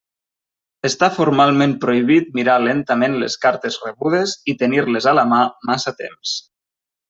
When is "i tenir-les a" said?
4.53-5.15